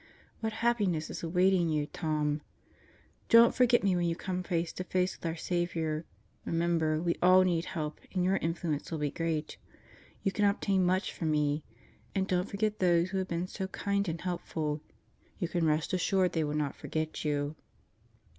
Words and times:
What 0.41 0.51
happiness 0.65 1.11
is 1.11 1.21
awaiting 1.21 1.69
you, 1.69 1.85
Tom! 1.85 2.41
Don't 3.29 3.53
forget 3.53 3.83
me 3.83 3.95
when 3.95 4.07
you 4.07 4.15
come 4.15 4.41
face 4.41 4.73
to 4.73 4.83
face 4.83 5.15
with 5.15 5.27
our 5.27 5.35
Saviour. 5.35 6.05
Remember 6.43 6.99
we 6.99 7.17
all 7.21 7.43
need 7.43 7.65
help 7.65 8.01
and 8.11 8.23
your 8.23 8.37
influence 8.37 8.89
will 8.89 8.97
be 8.97 9.11
great. 9.11 9.57
You 10.23 10.31
can 10.31 10.45
obtain 10.45 10.83
much 10.85 11.13
for 11.13 11.25
me. 11.25 11.63
And 12.15 12.27
don't 12.27 12.49
forget 12.49 12.79
those 12.79 13.11
who 13.11 13.19
have 13.19 13.27
been 13.27 13.45
so 13.45 13.67
kind 13.67 14.07
and 14.09 14.19
helpful. 14.19 14.81
You 15.37 15.47
can 15.47 15.67
rest 15.67 15.93
assured 15.93 16.31
they 16.31 16.43
will 16.43 16.55
not 16.57 16.75
forget 16.75 17.23
you. 17.23 17.55